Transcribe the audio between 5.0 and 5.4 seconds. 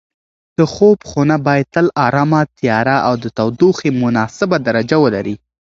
ولري.